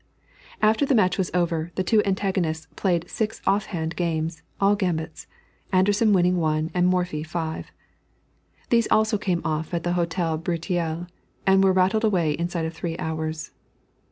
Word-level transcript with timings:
After 0.63 0.83
the 0.83 0.95
match 0.95 1.19
was 1.19 1.29
over, 1.31 1.71
the 1.75 1.83
two 1.83 2.01
antagonists 2.05 2.67
played 2.75 3.07
six 3.07 3.39
off 3.45 3.67
hand 3.67 3.95
games, 3.95 4.41
all 4.59 4.75
gambits, 4.75 5.27
Anderssen 5.71 6.11
winning 6.11 6.37
one, 6.37 6.71
and 6.73 6.87
Morphy 6.87 7.21
five. 7.21 7.71
These 8.71 8.87
also 8.89 9.19
came 9.19 9.43
off 9.45 9.75
at 9.75 9.83
the 9.83 9.93
Hotel 9.93 10.39
Breteuil, 10.39 11.05
and 11.45 11.63
were 11.63 11.71
rattled 11.71 12.03
away 12.03 12.31
inside 12.31 12.65
of 12.65 12.73
three 12.73 12.97
hours. 12.97 13.51